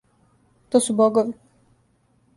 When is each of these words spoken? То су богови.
То 0.75 0.81
су 0.87 0.97
богови. 1.03 1.37